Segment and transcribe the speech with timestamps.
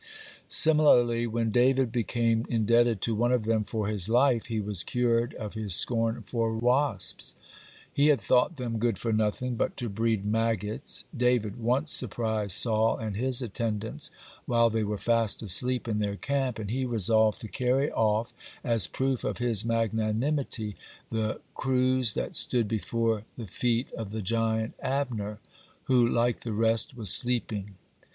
[0.01, 0.19] (47)
[0.49, 5.35] Similarly, when David became indebted to one of them for his life, he was cured
[5.35, 7.35] of his scorn for wasps.
[7.93, 11.05] He had thought them good for nothing but to breed maggots.
[11.15, 14.09] David once surprised Saul and his attendants
[14.47, 18.33] while they were fast asleep in their camp, and he resolved to carry off,
[18.63, 20.75] as proof of his magnanimity,
[21.11, 25.37] the cruse that stood between the feet of the giant Abner,
[25.83, 27.75] who like the rest was sleeping.